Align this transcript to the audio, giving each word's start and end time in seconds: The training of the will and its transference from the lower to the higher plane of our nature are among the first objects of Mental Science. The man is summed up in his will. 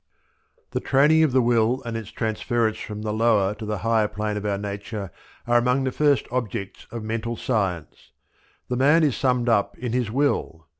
The 0.71 0.79
training 0.79 1.21
of 1.21 1.31
the 1.31 1.43
will 1.43 1.83
and 1.85 1.95
its 1.95 2.09
transference 2.09 2.79
from 2.79 3.03
the 3.03 3.13
lower 3.13 3.53
to 3.53 3.67
the 3.67 3.77
higher 3.85 4.07
plane 4.07 4.35
of 4.35 4.47
our 4.47 4.57
nature 4.57 5.11
are 5.45 5.59
among 5.59 5.83
the 5.83 5.91
first 5.91 6.25
objects 6.31 6.87
of 6.89 7.03
Mental 7.03 7.37
Science. 7.37 8.11
The 8.67 8.77
man 8.77 9.03
is 9.03 9.15
summed 9.15 9.47
up 9.47 9.77
in 9.77 9.93
his 9.93 10.09
will. 10.09 10.65